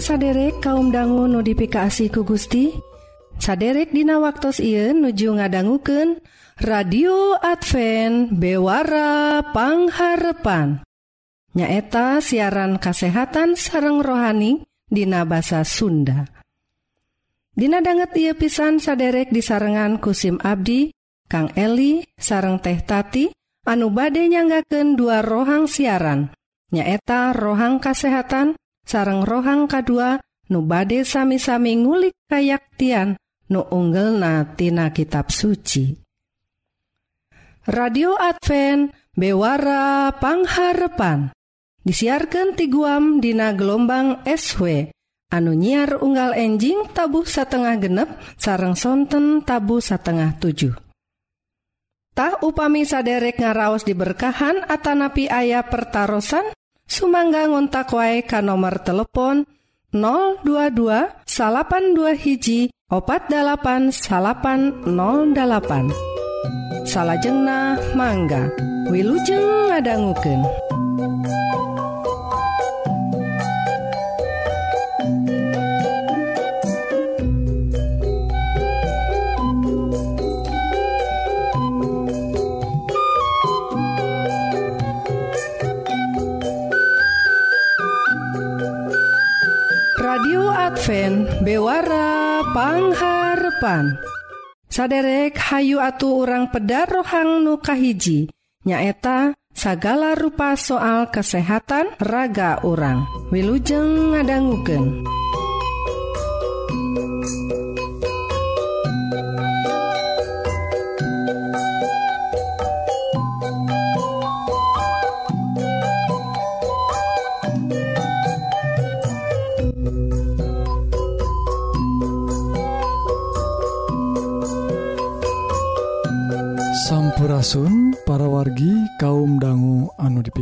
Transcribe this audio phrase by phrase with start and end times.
[0.00, 2.72] saderek kaum dangu notifikasi ku Gusti
[3.36, 6.24] saderek Dina waktu Ieu nuju ngadangguken
[6.64, 10.80] radio Advent bewarapangharepan
[11.52, 16.26] nyaeta siaran kasehatan sareng rohani Dina bahasa Sunda.
[17.54, 20.90] Dinadangget ia pisan saderek disarengan kusim Abdi
[21.28, 23.30] Kang Eli sareng teh tati
[23.68, 26.32] anu bade nyanggaken dua rohang siaran
[26.72, 30.20] nyaeta rohang kasehatan sareng rohang kedua
[30.50, 33.14] nu bade sami-sami ngulik kayaktian
[33.50, 35.94] nu unggel natina kitab suci.
[37.70, 41.30] Radio Advent bewara pangharpan
[41.84, 44.90] disiarkan ti guam dina gelombang SW
[45.30, 50.90] anu nyiar unggal enjing tabuh satengah genep sarang sonten tabu satengah 7
[52.10, 56.20] Tah upami saderek ngaraos diberkahan Atanapi ayah pertaran
[56.90, 59.46] Sumangga ngontak wae ka nomor telepon
[59.94, 68.50] 022 salapan dua hiji opat dalapan salapan 08 salahjengnah mangga
[68.90, 70.42] Wilujeng ngadangguken
[90.90, 93.94] Advent bewarapangharpan
[94.66, 98.26] saderek Hayu atuh urang peda rohang nukahiji
[98.66, 105.06] nyaeta sagala rupa soal kesehatan raga orang wilujeng ngadangguken.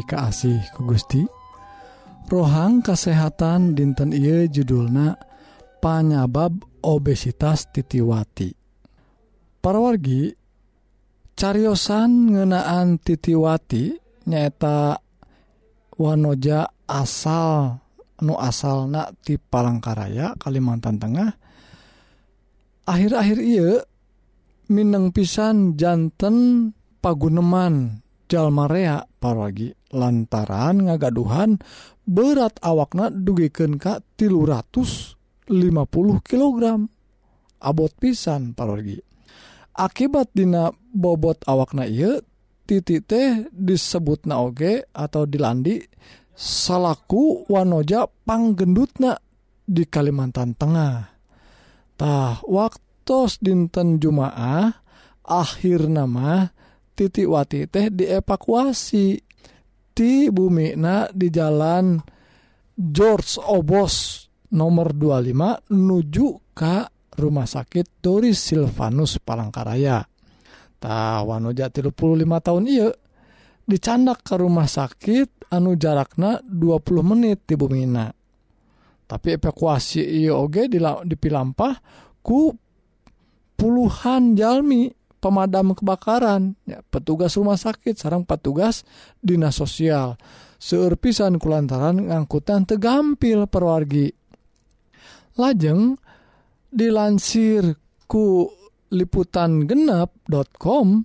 [0.09, 1.21] Dipikasi ku Gusti.
[2.33, 5.21] Rohang kesehatan dinten ia judulna
[5.85, 8.49] panyabab obesitas titiwati.
[9.61, 10.33] Para wargi
[11.37, 14.97] cariosan ngenaan titiwati nyata
[16.01, 17.85] wanoja asal
[18.25, 21.37] nu asal na di Palangkaraya Kalimantan Tengah.
[22.89, 23.85] Akhir-akhir ia
[24.69, 26.37] Mineng pisanjantan
[27.01, 31.61] paguneman Jalmarea para lagi lantaran ngagaduhan
[32.05, 34.45] berat awakna dugiken Ka tilu
[35.49, 36.61] 50 kg
[37.59, 39.01] abot pisan para lagi
[39.79, 41.89] akibat Dina bobot awakna
[42.69, 45.81] titik teh disebut naoge atau dilandi
[46.37, 49.17] salahku Wanojapangggendutna
[49.65, 52.87] di Kalimantan Tengahtah waktu
[53.41, 54.69] dinten Jumaah
[55.25, 56.53] akhir nama
[56.93, 59.28] titik-wati teh dievakuasi
[59.99, 61.99] di bumina di jalan
[62.71, 64.23] George Obos
[64.55, 66.87] nomor 25 nuju ke
[67.19, 72.95] rumah sakit turis Silvanus Palangkarayatawanoja 35 tahun ia
[73.67, 78.07] dicandak ke rumah sakit anu jarakna 20 menit di Bumina
[79.03, 80.71] tapi evakuasi IOG
[81.11, 81.75] dipilampah
[82.23, 82.55] ku
[83.59, 86.55] puluhan jalmi pemadam kebakaran.
[86.65, 88.87] Ya petugas rumah sakit sarang petugas
[89.19, 90.17] dinas sosial.
[90.59, 94.11] Seurpisan kulantaran ngangkutan tegampil perwargi.
[95.39, 95.95] Lajeng
[96.71, 97.79] dilansir
[98.11, 98.51] ku
[98.91, 101.05] liputan genep.com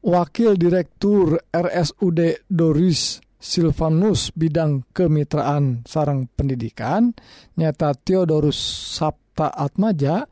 [0.00, 7.16] wakil direktur RSUD Doris Silvanus bidang kemitraan sarang pendidikan
[7.56, 8.60] nyata Theodorus
[8.96, 10.28] Sabta Atmaja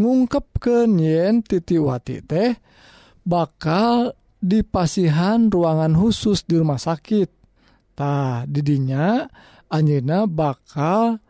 [0.00, 2.56] ngungkepken yen titiwati teh
[3.22, 9.28] bakal dipasihan ruangan khusus di rumah sakittah didinya
[9.70, 11.22] Anjena bakal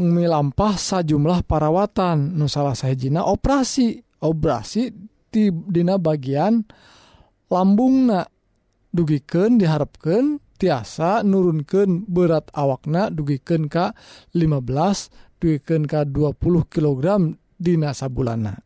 [0.00, 2.32] milampah sajumlah perawatan.
[2.32, 4.00] Nu salah sayajina operasi.
[4.24, 4.88] Operasi
[5.28, 6.64] tidina bagian
[7.52, 8.24] lambungna.
[8.92, 13.12] Dugiken diharapkan tiasa nurunken berat awakna.
[13.12, 13.92] Dugiken K
[14.32, 15.12] 15
[15.44, 16.40] dugiken K 20
[16.72, 17.04] kg
[17.62, 18.58] dina sabulana.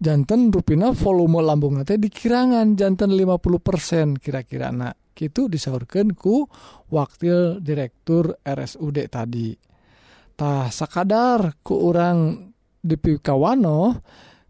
[0.00, 6.48] Jantan ruina volume lambung teh dikirangan jantan 50% kira-kira anak gitu disaurkan ku
[6.88, 12.48] wakil direktur RSUD taditah sakadar ke orang
[12.80, 14.00] dipikawano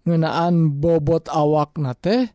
[0.07, 2.31] ngenaan bobot awak na teh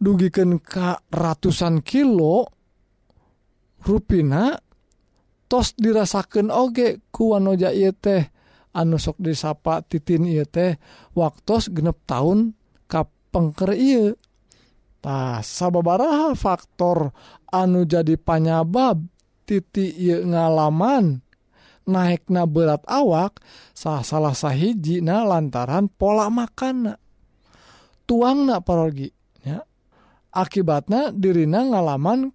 [0.00, 2.48] dugiken ka ratusan kilo
[3.84, 4.56] ruina
[5.44, 8.39] tos dirasakan oge kuwano ja teh.
[8.70, 10.78] anu sok disapa titin ieu teh
[11.14, 12.54] waktu genep tahun
[12.86, 14.14] kapengker ieu.
[15.00, 17.10] Tah sababaraha faktor
[17.48, 19.00] anu jadi panyabab
[19.48, 21.24] titi ieu ngalaman.
[21.90, 23.42] Naikna berat awak
[23.74, 26.94] sah salah sahiji na lantaran pola makana.
[28.06, 29.10] Tuang na parogi
[29.42, 29.58] ya
[30.30, 32.30] akibatnya dirina ngalaman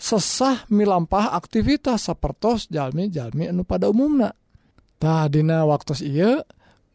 [0.00, 4.32] sesah milampah aktivitas sapertos jalmi jalmi anu pada umumna.
[5.00, 6.44] Tadina waktu ia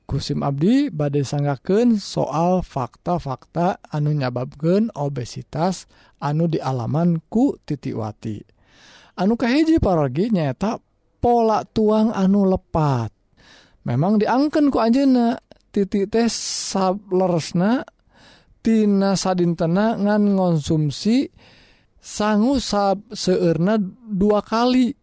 [0.06, 5.90] kusim Abdi badai sanggaken soal fakta-fakta anu nyababken obesitas
[6.22, 8.46] anu dialaman ku titiwati.
[9.18, 10.78] Anukahiji paragi nyata
[11.18, 13.10] pola tuang anu lepat.
[13.90, 15.42] Memang diangkan ku Anjena
[15.74, 21.26] titik teh sableresnatina sadintena ngan konsumsi
[21.98, 24.94] sanggu sab seerna dua kali.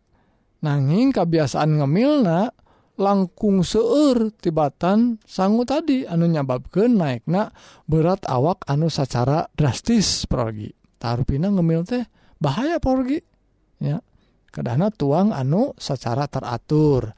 [0.62, 2.61] Nanging kebiasaan ngemilna
[3.00, 7.52] langkung seueur tibatan sanggu tadi anu nyababkan naikna
[7.88, 10.68] berat awak anu secara drastis pergi
[11.00, 12.04] tarupina ngemil teh
[12.36, 13.18] bahaya porgi
[13.80, 13.98] ya
[14.52, 17.16] kedana tuang anu secara teratur.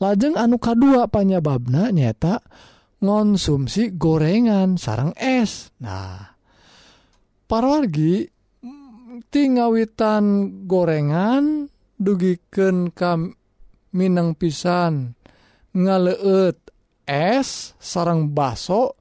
[0.00, 2.42] Lajeng anu kadua panyababna nyata
[3.04, 5.70] ngonsumsi gorengan sarang es.
[5.78, 6.32] Nah
[7.46, 8.26] parwargi
[8.64, 10.24] mm, tinggawitan
[10.64, 11.68] gorengan
[12.00, 13.36] dugiken kam
[13.92, 15.16] Minang pisan.
[15.72, 16.58] Ngaleut
[17.08, 18.96] es sarang baso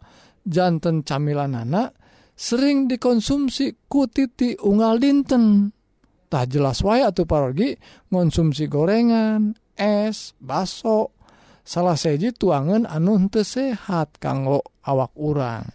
[0.47, 1.95] jantan camilan anak
[2.35, 5.75] sering dikonsumsi ku titi unggal dinten.
[6.31, 7.75] Tak jelas waya atau parogi
[8.07, 11.11] konsumsi gorengan es baso.
[11.61, 15.67] Salah seji tuangan anu henteu sehat kanggo awak urang.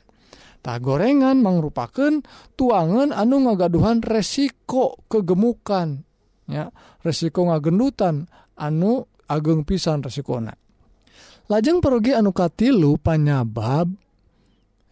[0.65, 2.25] Tak gorengan merupakan
[2.59, 6.03] tuangan anu ngagaduhan resiko kegemukan.
[6.51, 6.75] Ya
[7.07, 10.53] resiko ngagendutan anu ageng pisan resikona
[11.47, 13.89] lajeng perugi anukatilu panyabab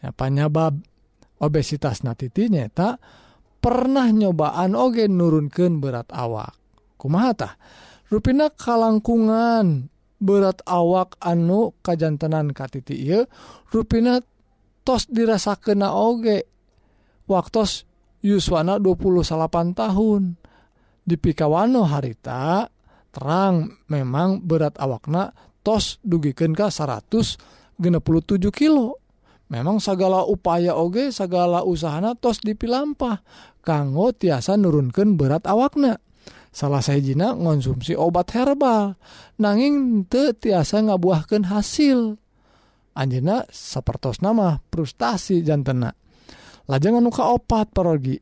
[0.05, 0.79] ya, panyabab
[1.43, 2.97] obesitas natiti nyata
[3.65, 6.53] pernah nyobaan oge nurunkan berat awak.
[7.01, 7.57] Kumahatah
[8.13, 9.89] ruina kalangkungan
[10.21, 13.25] berat awak anu kajjantenan katiti ieu
[13.73, 14.21] ruina
[14.85, 16.45] tos dirasa kena oge
[17.25, 17.89] waktu
[18.25, 20.23] Yuswana 28 tahun.
[21.05, 22.65] Dipikawano harita
[23.15, 25.31] terang memang berat awakna
[25.63, 29.03] tos dugiken ke 100 67 kilo.
[29.51, 33.23] Memang segala upaya oge segala usahana tos dipilampah
[33.63, 36.01] kanggo tiasa nurunkan berat awakna.
[36.55, 38.95] Salah sayajina konsumsi obat herbal
[39.43, 42.19] nanging te tiasa ngabuahkan hasil.
[42.95, 45.91] Anjena sepertos nama frustasi jantena
[46.71, 48.17] lajeng nuka opat perogi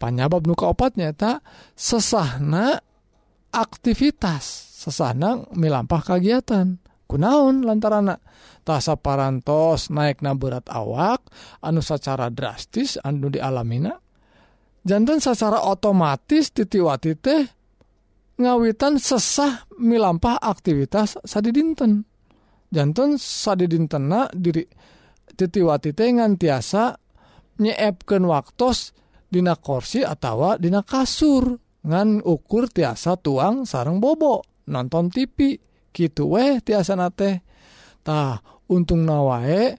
[0.00, 1.46] panyabab nuka opatnya tak
[1.78, 2.82] sesahna
[3.52, 4.72] aktivitas.
[4.82, 6.80] Sesanang milampah kegiatan.
[7.06, 8.08] Kunaon lantaran
[8.64, 11.28] tasa parantos naik na berat awak
[11.60, 13.94] anu secara drastis anu dialamina?
[14.82, 17.46] Jantan secara otomatis titiwati teh
[18.40, 22.02] ngawitan sesah milampah aktivitas sadi dinten
[22.72, 24.64] jantan sadi dintena diri
[25.36, 26.96] titiwati teh ngantiasa
[27.60, 28.96] nyeepken waktos
[29.28, 31.61] dina kursi atau dina kasur.
[31.82, 35.58] ngan ukur tiasa tuang sarang bobo nonton TV
[35.90, 38.38] gitu weh tiasa natetah
[38.70, 39.74] untung nawae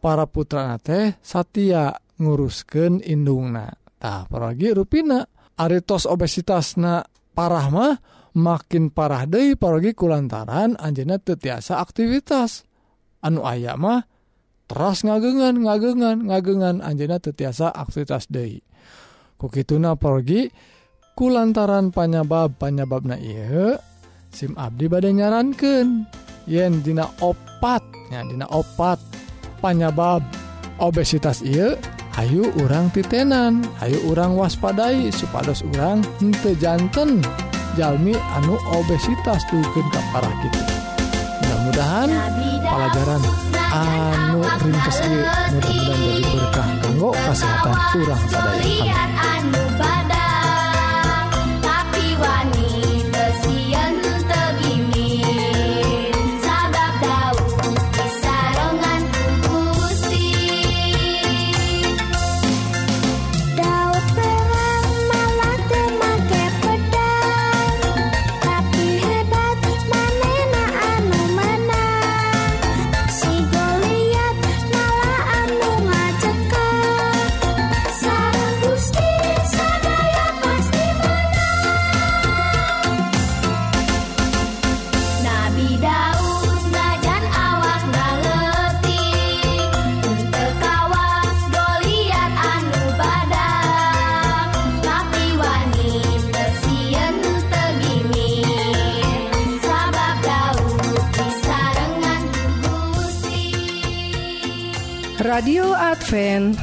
[0.00, 5.26] para putra nate Satya ngurusken indungnatah paragi ruina
[5.60, 7.04] Aritos obesitas na
[7.36, 7.94] parah mah
[8.32, 12.64] makin parah Dei paragi kulantaran Anjena tetiasa aktivitas.
[13.20, 14.00] Anu aya mah
[14.64, 18.64] terus ngagengan ngagengan ngagengan Anjena tetiasa aktivitas Dei
[19.36, 20.48] kok gituna pergi
[21.14, 23.16] kulantaran panyabab panyabab na
[24.30, 26.06] SIM Abdi badai nyaranken
[26.46, 28.98] yen Dina opatnya Dina opat
[29.58, 30.22] panyabab
[30.78, 31.74] obesitas Iye
[32.18, 37.22] Ayu urang titenan Ayo urang waspadai supados urang hente jantan
[37.78, 40.60] Jalmi anu obesitas tuken ke parah gitu
[41.40, 42.10] mudah-mudahan
[42.66, 43.22] pelajaran
[43.70, 45.22] anu ringkes mudah-mudahan
[45.54, 45.78] jadi
[46.26, 48.94] berkah kanggo kesehatan kurang sadaya.
[49.38, 49.69] Anu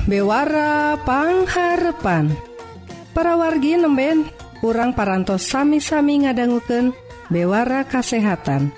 [0.07, 2.31] bewarapangharpan
[3.11, 4.23] para wargi nemben
[4.63, 6.95] kurang parantos sami-sami ngadangguken
[7.29, 8.73] bewara kasehatan.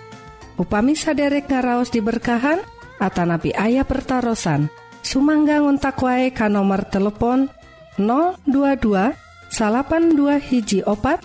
[0.59, 2.59] Upami saderek ngaraos diberkahan
[2.99, 4.67] Atanapi ayah pertaran
[4.99, 7.47] Sumangga ngontak wae ka nomor telepon
[7.95, 9.15] 022
[9.47, 11.23] salapan dua hiji opat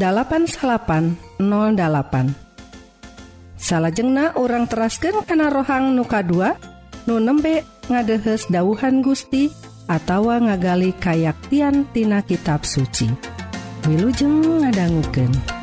[0.00, 1.20] 8808
[3.60, 9.50] salahjengna orang terasken kana rohang nuka 2 nu nembe ngadehes dauhan Gusti
[9.90, 13.10] atawa ngagali kayaktian tina kitab suci
[13.84, 15.59] wilujeng ngadangguken.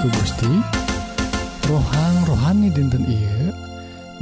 [0.00, 0.48] ku Gusti
[1.68, 3.52] rohang rohani dinten Ieu.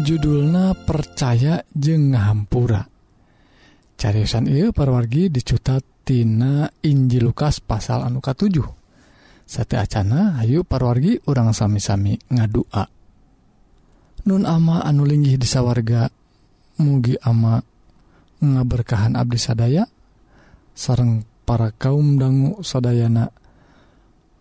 [0.02, 2.82] Judulna percaya jeung ngahampura.
[3.94, 8.58] Carisan Ieu parwargi dicutatina Inji Lukas pasal anuka 7
[9.47, 12.82] sate Acana Ayu parwargi orang sami-sami ngadua.
[14.26, 16.11] Nun ama anu linggih di sawarga
[16.82, 17.62] mugi ama
[18.42, 19.87] ngaberkahan Abdi sadaya
[20.75, 23.38] sarang para kaum dangu sadayana.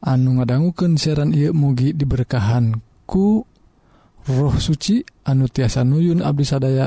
[0.03, 2.77] anu ngadangguken siaran ia mugi diberkahan
[3.07, 3.41] ku
[4.27, 6.85] roh suci anu tiasa nuyun Abdi sadaya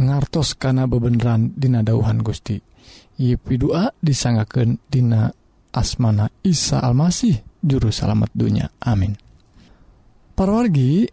[0.00, 2.58] ngartos kana bebeneran dinadauhan Gusti.
[3.20, 5.28] Yipi doa disangaken Dina
[5.76, 8.72] asmana Isa Almasih juru salamet dunya.
[8.80, 9.12] Amin.
[10.32, 11.04] Parwargi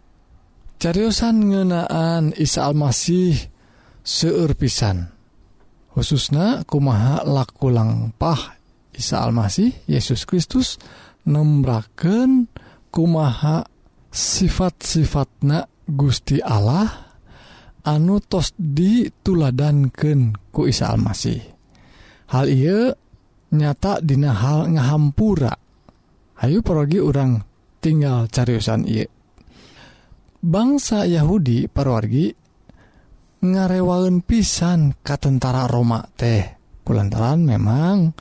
[0.80, 3.36] cariyosan ngenaan Isa Almasih
[4.00, 5.12] seueur pisan.
[5.92, 8.57] Khususna kumaha laku langpah
[8.98, 10.76] Isa Almasih Yesus Kristus
[11.22, 12.50] nembraken
[12.90, 13.62] kumaha
[14.10, 17.14] sifat-sifatna Gusti Allah
[17.86, 21.40] anu tos dituladanken ku Isa Almasih.
[22.34, 22.92] Hal ia
[23.54, 25.54] nyata dina hal ngahampura.
[26.42, 27.40] Ayu perogi orang
[27.80, 29.06] tinggal cariusan ia
[30.38, 32.30] bangsa Yahudi parwargi
[33.42, 36.58] ngarewaun pisan ka tentara Roma teh.
[36.82, 38.16] Kulantaran memang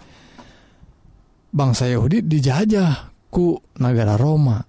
[1.58, 4.62] bangsa Yahudi dijajah ku negara Roma.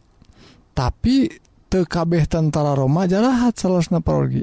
[0.73, 1.29] Tapi
[1.69, 4.41] tekabeh tentara Roma jarahat salahna parolgi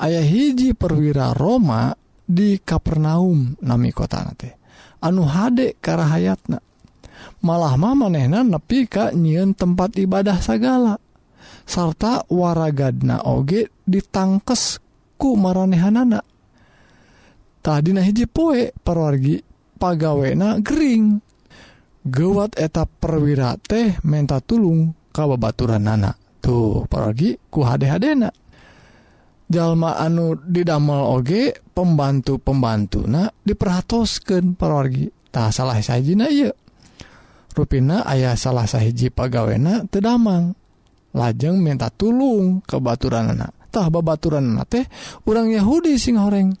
[0.00, 1.92] ayah hiji perwira Roma
[2.24, 4.58] di Kapernaum nami kota nate
[5.02, 6.58] anu hadek karahayatna.
[7.42, 10.98] Malah manehna nepi ka nyieun tempat ibadah sagala.
[11.68, 14.78] Sarta waragadna oge ditangkes
[15.18, 16.22] ku maranehanana.
[17.58, 19.42] Tadi hiji poe parwargi
[19.76, 21.27] pagawena gering.
[22.08, 28.28] gewat eta perwira teh menta tulung kababaturan nana tuh pergi ku HD-hadena
[29.48, 36.56] jalma anu didamel oge pembantu pembantu nah diperhatosken pergi tak salah saja na yuk
[37.56, 40.54] ruina ayah salah sahiji pagawena tedamang
[41.16, 44.84] lajeng minta tulung kebaturan anaktah babaturan teh
[45.24, 46.54] orang Yahudi sing horeng.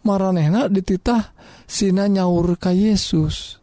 [0.00, 1.36] Marehna dititah
[1.68, 3.59] Sina nyaur ka Yesus.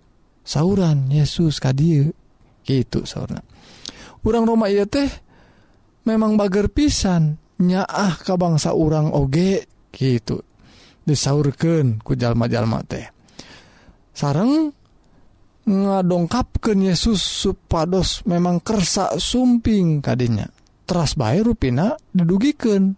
[0.47, 2.07] sauran Yesus kadi
[2.63, 3.43] gitu sauna
[4.23, 5.07] orang Roma ia teh
[6.07, 7.39] memang bager pisan.
[7.57, 10.45] Nyaah ka bangsa orang oge gitu.
[11.07, 13.07] Disaurken ku jalma-jalma teh.
[14.13, 14.71] Sareng
[15.67, 20.47] ngadongkapkan Yesus supados memang kersa sumping kadinya
[20.87, 22.95] teras baik ruina didugiken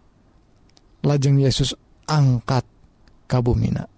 [1.02, 1.74] lajeng Yesus
[2.06, 2.62] angkat
[3.26, 3.90] kabumina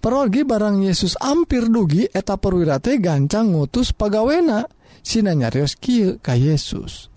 [0.00, 4.64] perogi barang Yesus ampir dugi eta perwirate gancang ngutus pagawena.
[5.00, 7.08] Sinanyarios Ki ka Yesus.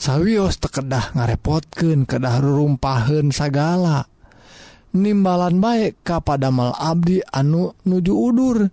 [0.00, 4.08] Sawwios tekedah ngarepotken kedah rumpahen sagala.
[4.96, 8.64] Nimbalan baik kapadamel Abdi anu nuju udur.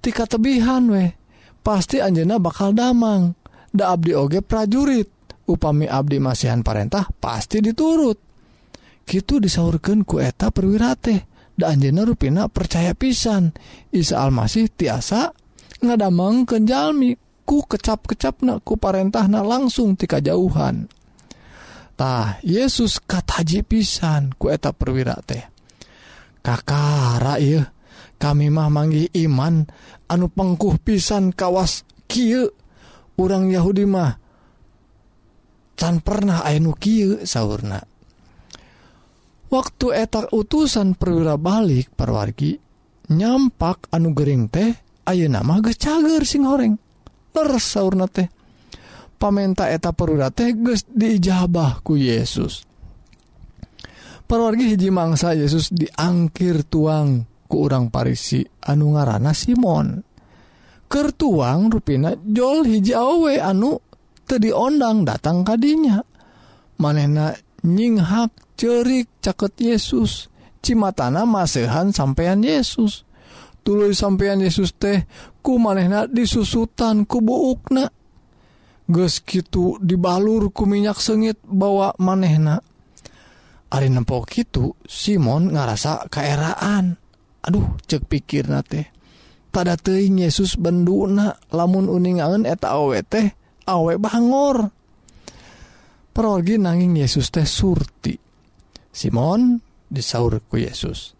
[0.00, 1.12] Tika tebihan weh
[1.60, 3.36] pasti Anjena bakal damang.
[3.68, 5.08] Da Abdi oge prajurit
[5.44, 8.16] upami Abdi masihan parentah pasti diturut.
[9.04, 11.31] Gitu disaurkan kueta perwirate.
[11.60, 13.52] Anjena ruina percaya pisan.
[13.92, 15.36] Isa Almasih tiasa
[15.82, 20.88] ngadamang kejalmi ku kecap-kecap ku parentah na langsung tika jauhantah
[22.40, 24.32] Yesus kataji pisan.
[24.32, 25.44] Kueta perwira teh.
[26.42, 27.68] Kakara ya
[28.16, 29.68] kami mah manggi iman.
[30.08, 32.34] Anu pengkuh pisan kawas Ky
[33.22, 34.18] orang Yahudi mah
[35.78, 37.22] can pernah Ainu kieu?
[37.22, 37.91] Sauna
[39.52, 42.56] waktu etak utusan perwira balik perwargi
[43.12, 46.78] nyampak anu Gering teh Ayo nama gecager sing goreng
[47.34, 48.30] tersaurna teh.
[49.18, 52.62] Pamenta eta perwira teh ges dijabahku Yesus.
[54.22, 60.06] Perwargi hiji mangsa Yesus diangkir tuang ke urang Parisi anu ngaranana Simon.
[60.86, 63.82] Kertuang ruina Jol hiji awe anu
[64.22, 65.98] tadi diondang datang kanya
[66.78, 67.34] manena
[67.66, 70.30] nyinghak cerik caket Yesus.
[70.62, 73.02] Cimatana masehan sampeyan Yesus.
[73.62, 75.06] Tulu sampeyan Yesus teh
[75.42, 77.90] ku manehna disusutan kubuukna
[78.90, 82.62] geus kitu dibalur ku minyak sengit bawa manehna.
[83.72, 86.98] Ari nempok kitu Simon ngarasa kaeraan.
[87.42, 88.86] Aduh cek pikirna teh.
[89.52, 93.32] Pada teing Yesus benduna lamun uningan eta awe teh
[93.66, 94.81] awe bangor.
[96.12, 98.14] perogi nanging Yesus teh surti.
[98.92, 99.56] Simon
[99.88, 101.16] disaurku Yesus.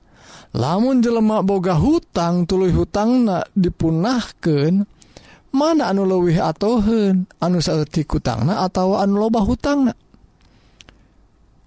[0.53, 4.85] Lamun jelemak boga hutang tulu hutang na dipunahken
[5.57, 9.89] mana anu lewih atauhen anu hutang atau anu loba hutang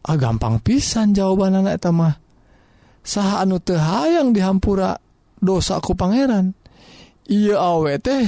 [0.06, 2.14] ah, gampang pisan jawaban anak mah.
[3.06, 4.98] Sah anu tehhaang dihampura
[5.38, 6.54] dosaku Pangeran?
[7.26, 8.26] Iya awe teh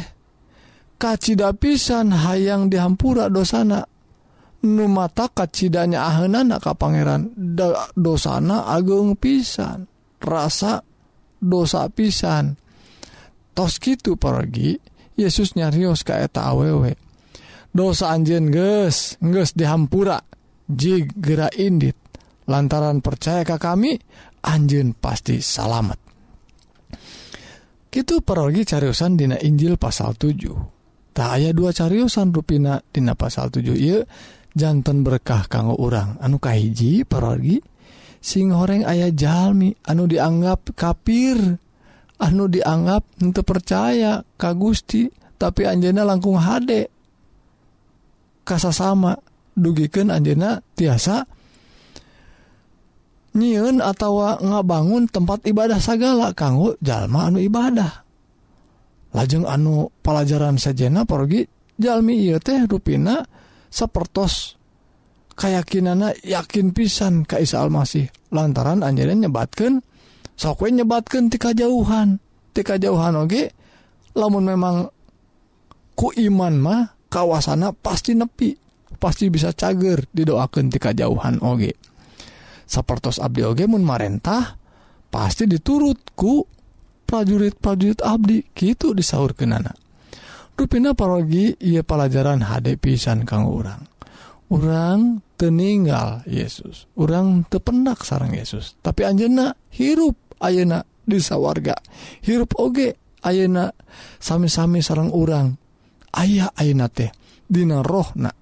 [0.98, 3.86] kacita pisan hayang dihampura dosana.
[4.64, 7.34] numatakat sidanya ahenana ka Pangeran.
[7.36, 9.86] Da, dosana Agung pisan.
[10.18, 10.82] Rasa
[11.38, 12.58] dosa pisan.
[13.54, 14.78] Tos gitu pergi
[15.18, 16.94] Yesus nyarius kaeta awewe.
[17.74, 20.22] Dosa anjen guys guys dihampura.
[20.68, 21.96] Jigera indit.
[22.48, 23.98] Lantaran percaya ke kami
[24.46, 26.00] anjun pasti salamet.
[27.88, 30.78] Gitu pergi cariusan dina Injil pasal 7
[31.18, 34.06] tak aya dua cariusan ruina dina pasal 7 ia
[34.58, 36.18] jantan berkah kanggo urang.
[36.18, 37.62] Anu kahiji pergi
[38.18, 41.38] sing goreng ayah jalmi anu dianggap kafir
[42.18, 45.06] anu dianggap untuk percaya ka Gusti
[45.38, 46.90] tapi Anjena langkung hade.
[48.42, 49.14] Kasa sama
[49.54, 51.22] dugiken Anjena tiasa
[53.38, 58.02] nyiun atau ngabangun tempat ibadah segala kanggo jalma anu ibadah.
[59.14, 61.46] Lajeng anu pelajaran sajena pergi
[61.78, 63.22] jalmi iya teh ruina
[63.68, 64.58] sapertos
[65.38, 68.10] keyakinana yakin pisan Kaisa Almasih.
[68.34, 69.80] Lantaran anjrin nyebatkan
[70.36, 72.20] sokwe nyebatkan tika jauhan
[72.52, 73.56] tika jauhan oge
[74.18, 74.92] lamun memang
[75.96, 78.58] ku iman mah kawasana pasti nepi
[79.00, 81.72] pasti bisa cager didoakan tika jauhan oge.
[82.68, 84.60] Sapertos Abdi oge mun marentah
[85.08, 86.44] pasti diturutku
[87.08, 89.72] prajurit-prajurit Abdi gitu disaur kenana
[90.58, 93.86] Dupina parogi ia pelajaran HD pisan kanggo urang.
[94.50, 96.90] Orang teninggal Yesus.
[96.98, 98.74] Orang tependak sarang Yesus.
[98.82, 101.78] Tapi Anjena hirup Ayeuna disa warga
[102.26, 103.70] hirup oge Ayeuna
[104.18, 105.54] sami-sami sarang urang.
[106.18, 107.14] Ayaah Aina teh
[107.46, 108.34] Dina rohna.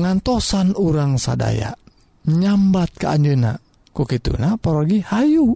[0.00, 1.76] Ngantosan urang sadaya
[2.24, 3.52] nyambat ke Anjena
[3.92, 5.52] kokituna parogi Hayu.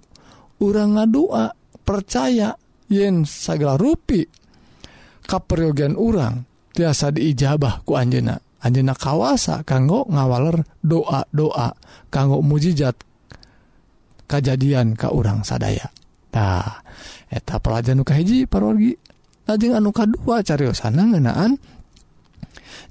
[0.61, 1.48] Orang ngadua
[1.81, 2.52] percaya
[2.92, 4.41] yen sagala rupi
[5.24, 11.74] kaperyogan urang tiasa diijabah ku Anjena Anjena kawasa kanggo ngawaler doa doa
[12.14, 12.94] kanggo mujizat
[14.30, 16.85] kejadian ke urang sadatah
[17.26, 18.94] eta pelajaran nuka hiji parorgi
[19.50, 21.58] lajeng anu kadua cariosana ngenaan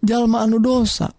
[0.03, 1.09] jalma anu dosa.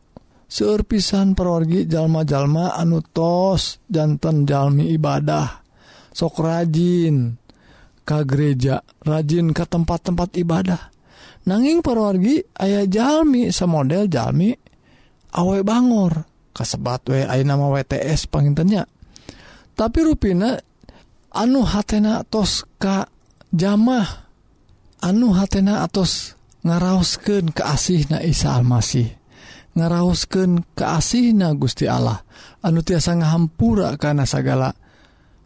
[0.52, 5.64] Seurpisan perorgi jalma-jalma anu tos jantan jalmi ibadah
[6.12, 7.40] sok rajin
[8.04, 10.91] ka gereja rajin ke tempat-tempat ibadah.
[11.48, 14.50] nanging perwargi ayah jalmi semodel jalmi
[15.38, 16.28] awe Bangor.
[16.52, 18.84] Kasebat we aya nama WTS pengintennya
[19.72, 20.60] tapi ruina
[21.32, 23.08] anu hatena tos ka
[23.48, 24.28] jamah.
[25.02, 29.10] Anu hatena atos ngarausken keasih na Isa Almasih.
[29.74, 32.22] Ngarausken keasih na Gusti Allah.
[32.62, 34.70] Anu tiasa ngahampura karena sagala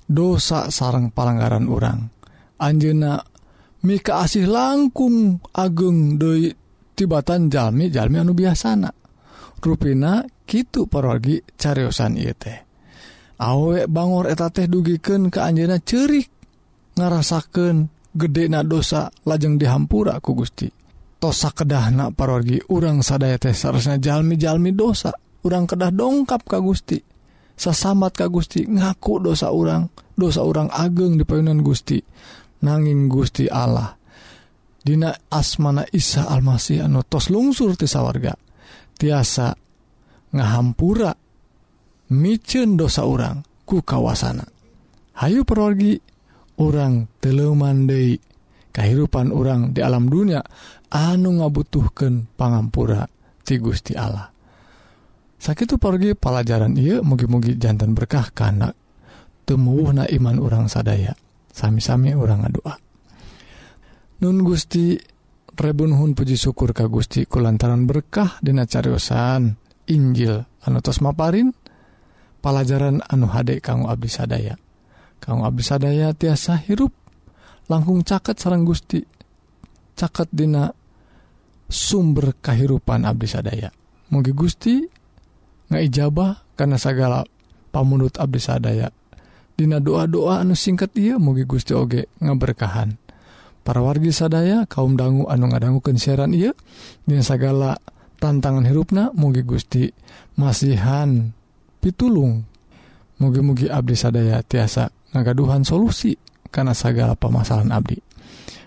[0.06, 2.06] dosa sarang palanggaran orang
[2.62, 3.18] Anjena
[3.86, 6.50] mika asih langkung ageng Doi
[6.98, 8.90] tibatan Jami Jami anu biasana.
[9.62, 12.58] Ruina gitu pergi caryosan teh.
[13.42, 16.30] Awek Bangor eta teh dugiken ke Anjena cerik
[16.94, 20.70] ngarasaken gede na dosa lajeng dihampura ku Gusti.
[21.18, 25.10] Tosa kedahna parorgi urang sadaya teh seharusnya jalmi-jalmi dosa
[25.42, 27.02] urang kedah dongkap ka Gusti.
[27.56, 31.98] Sesamat ka Gusti ngaku dosa orang dosa orang ageng di payunan Gusti.
[32.62, 33.96] nanging Gusti Allah
[34.86, 38.38] Dina asmana Isa Almasih anu tos lungsur tisawarga
[38.94, 39.50] tiasa
[40.30, 41.10] ngahampura
[42.14, 44.46] micen dosa orang ku kawasana.
[45.18, 45.98] Hayu pergi
[46.62, 48.14] orang telemandai
[48.70, 50.38] kehidupan orang di alam dunia
[50.94, 53.10] anu ngabutuhkan pangampura
[53.42, 54.30] ti Gusti Allah.
[55.36, 58.70] Sakit pergi pelajaran ia mugi-mugi jantan berkah karena
[59.42, 61.25] temuh na iman orang sadaya.
[61.56, 62.76] sami-sami orang ngadoa
[64.16, 64.96] Nun Gusti
[65.56, 69.52] rebunhun puji syukur ka Gusti kulantaran berkah dina cariyosan
[69.92, 71.52] Injil anu tos maparin
[72.40, 74.56] pelajaran anu hadek kanggo abdi sadaya.
[75.20, 76.96] Kanggo abdi sadaya tiasa hirup
[77.68, 79.04] langkung caket sarang Gusti
[79.92, 80.72] caket dina
[81.68, 83.68] sumber kahirupan abdi sadaya.
[84.08, 84.80] Mugi Gusti
[85.68, 87.20] ngaijabah karena segala
[87.68, 88.88] pamunut abdi sadaya.
[89.56, 93.00] Dina doa-doa anu singkat ia mugi Gusti oge ngaberkahan.
[93.64, 96.52] Para wargi sadaya kaum dangu anu ngadangu kensiaran ia
[97.08, 97.80] Dina segala
[98.20, 99.88] tantangan hirupna mugi Gusti
[100.36, 101.32] masihan
[101.80, 102.44] pitulung.
[103.16, 106.12] Mugi-mugi abdi sadaya tiasa ngagaduhan solusi
[106.52, 107.96] karena segala permasalahan abdi.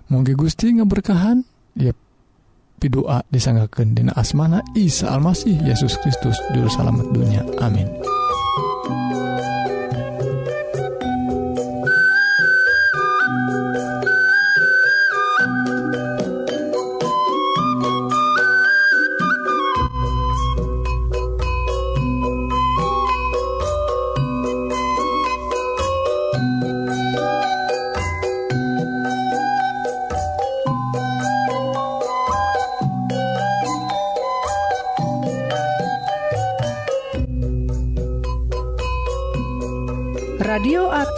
[0.09, 1.45] Mugi Gusti ngaberkahan
[1.77, 1.93] ia
[2.81, 7.45] pidoa disanggakeun dina asmana Isa Almasih Yesus Kristus juru selamat dunia.
[7.61, 8.18] Amin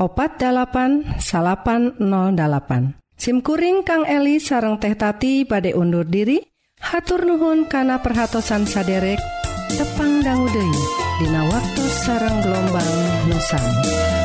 [0.00, 1.20] opat808
[3.20, 6.40] SIMkuring Kang Eli sareng teh tati badai undur diri.
[6.80, 9.20] Hatur nuhun kana perhatsan saderek
[9.68, 10.72] tepang dahulu
[11.20, 12.92] Dina waktu sarang gelombang
[13.28, 14.19] Nusantara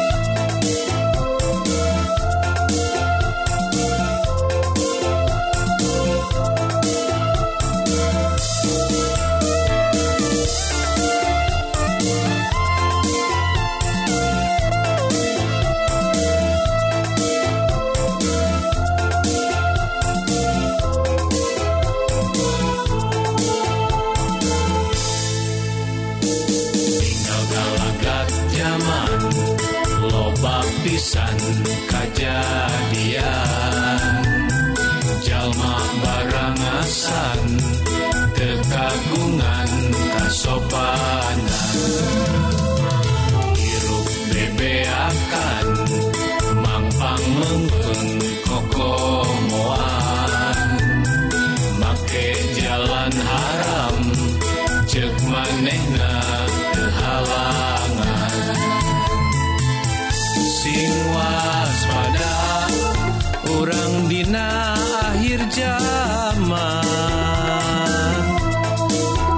[66.45, 68.21] aman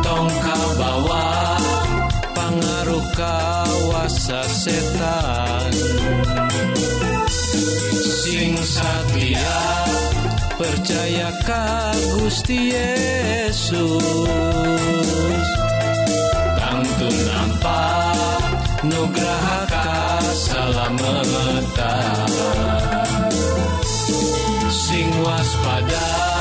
[0.04, 1.56] bawah bawa
[3.16, 5.72] kawasan kawasa setan.
[8.04, 9.56] Sing satya
[10.60, 11.32] percaya
[12.20, 13.80] Gusti Yesus.
[16.60, 18.44] Tangtu nampak
[18.84, 21.24] nugraha kasalamatan
[24.68, 26.37] Sing waspada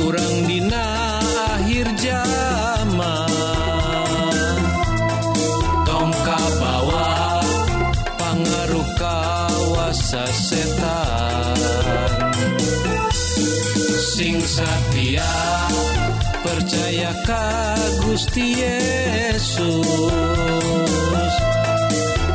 [0.00, 1.20] kurang dina
[1.60, 3.28] akhir zaman.
[5.84, 7.44] Tongka bawa
[8.16, 12.16] pangaruh kawasa setan.
[14.16, 15.36] Sing satya
[16.40, 19.84] percaya ka Gusti Yesus.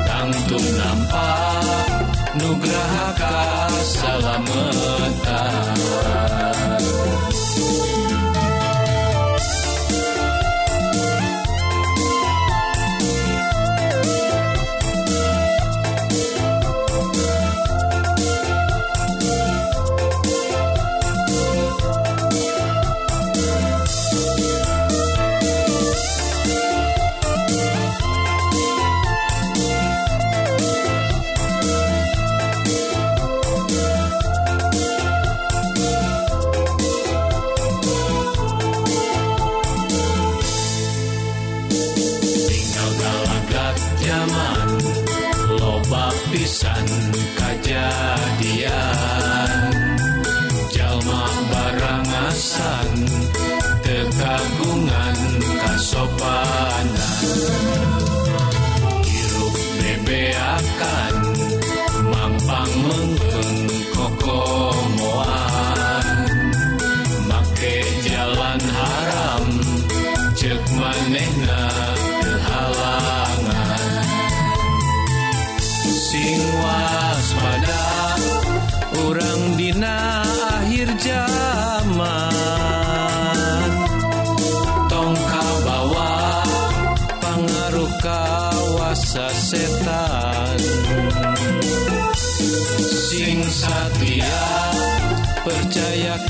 [0.06, 1.90] Tangtu nampak
[2.38, 3.38] nugrahaka
[3.86, 4.75] salamatan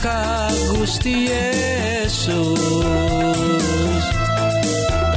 [0.05, 2.37] ka Gusti Yesus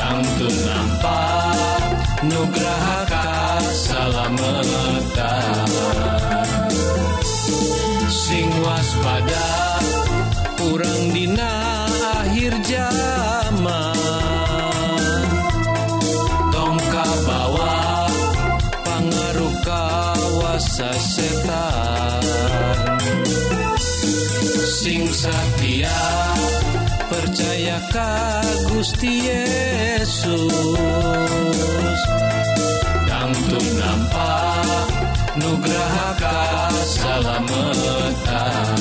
[0.01, 1.92] tangtu nampak
[2.24, 4.33] nugraha kasalameta
[8.09, 9.53] sing waspada
[10.57, 11.85] kurang dina
[12.24, 13.97] akhir zaman
[25.09, 26.01] sing satya
[27.09, 30.53] percaya ka Gusti Yesus.
[33.09, 34.88] Tangtu nampak
[35.40, 38.77] nugrahaka salamatan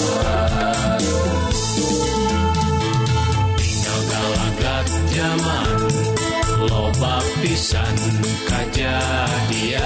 [3.55, 5.79] tinggal galagat zaman
[6.67, 7.95] loba pisan
[8.51, 9.79] kajadian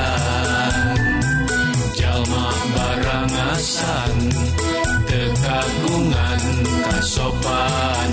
[1.97, 4.13] jalma barangasan
[5.41, 6.41] kagungan
[6.85, 8.11] kasopanan.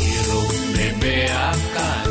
[0.00, 2.01] Hirup bebeakan